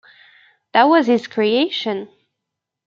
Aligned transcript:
That 0.73 0.85
was 0.85 1.05
his 1.05 1.27
creation. 1.27 2.09